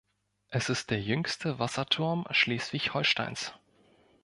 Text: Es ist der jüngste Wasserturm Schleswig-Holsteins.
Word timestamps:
Es 0.49 0.69
ist 0.69 0.89
der 0.89 0.99
jüngste 0.99 1.59
Wasserturm 1.59 2.25
Schleswig-Holsteins. 2.31 3.53